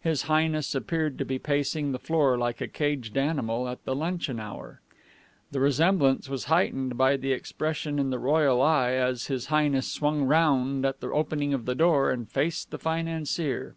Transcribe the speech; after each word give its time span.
His 0.00 0.22
Highness 0.22 0.74
appeared 0.74 1.18
to 1.18 1.26
be 1.26 1.38
pacing 1.38 1.92
the 1.92 1.98
floor 1.98 2.38
like 2.38 2.62
a 2.62 2.66
caged 2.66 3.18
animal 3.18 3.68
at 3.68 3.84
the 3.84 3.94
luncheon 3.94 4.40
hour. 4.40 4.80
The 5.50 5.60
resemblance 5.60 6.30
was 6.30 6.44
heightened 6.46 6.96
by 6.96 7.18
the 7.18 7.32
expression 7.32 7.98
in 7.98 8.08
the 8.08 8.18
royal 8.18 8.62
eye 8.62 8.92
as 8.92 9.26
His 9.26 9.48
Highness 9.48 9.86
swung 9.86 10.22
round 10.22 10.86
at 10.86 11.00
the 11.00 11.10
opening 11.10 11.52
of 11.52 11.66
the 11.66 11.74
door 11.74 12.10
and 12.10 12.26
faced 12.26 12.70
the 12.70 12.78
financier. 12.78 13.74